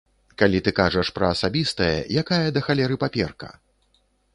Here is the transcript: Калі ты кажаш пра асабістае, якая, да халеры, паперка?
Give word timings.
Калі 0.41 0.61
ты 0.67 0.73
кажаш 0.79 1.11
пра 1.19 1.29
асабістае, 1.35 1.93
якая, 2.25 2.43
да 2.59 2.67
халеры, 2.71 2.95
паперка? 3.05 3.57